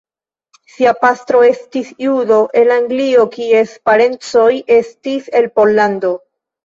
Sia 0.75 0.93
patro 1.01 1.41
estis 1.49 1.91
judo 2.05 2.39
el 2.61 2.73
Anglio 2.77 3.27
kies 3.37 3.77
parencoj 3.91 4.51
estis 4.79 5.29
el 5.43 5.51
Pollando. 5.61 6.15